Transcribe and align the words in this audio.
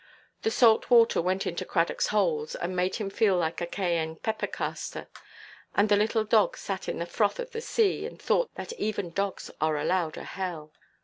The 0.41 0.49
salt 0.49 0.89
water 0.89 1.21
went 1.21 1.45
into 1.45 1.63
Cradockʼs 1.63 2.07
holes, 2.07 2.55
and 2.55 2.75
made 2.75 2.95
him 2.95 3.11
feel 3.11 3.37
like 3.37 3.61
a 3.61 3.67
Cayenne 3.67 4.15
peppercastor; 4.15 5.05
and 5.75 5.89
the 5.89 5.95
little 5.95 6.23
dog 6.23 6.57
sat 6.57 6.89
in 6.89 6.97
the 6.97 7.05
froth 7.05 7.37
of 7.37 7.51
the 7.51 7.61
sea, 7.61 8.07
and 8.07 8.19
thought 8.19 8.49
that 8.55 8.73
even 8.79 9.11
dogs 9.11 9.51
are 9.61 9.77
allowed 9.77 10.17
a 10.17 10.23
hell. 10.23 10.73